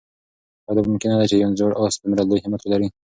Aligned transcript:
آیا 0.67 0.73
دا 0.77 0.81
ممکنه 0.91 1.15
ده 1.19 1.25
چې 1.31 1.35
یو 1.43 1.51
زوړ 1.59 1.71
آس 1.83 1.93
دومره 2.01 2.21
لوی 2.29 2.41
همت 2.45 2.61
ولري؟ 2.63 2.87